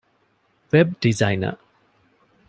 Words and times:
ވެބް 0.71 0.93
ޑިޒައިނަރ 1.01 1.55